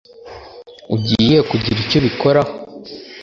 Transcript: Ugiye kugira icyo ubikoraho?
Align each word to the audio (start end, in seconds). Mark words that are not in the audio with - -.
Ugiye 0.95 1.37
kugira 1.49 1.77
icyo 1.83 1.97
ubikoraho? 2.01 2.53